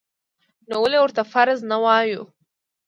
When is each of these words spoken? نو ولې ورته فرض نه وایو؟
نو 0.69 0.75
ولې 0.83 0.99
ورته 1.01 1.21
فرض 1.31 1.59
نه 1.71 1.77
وایو؟ 1.83 2.23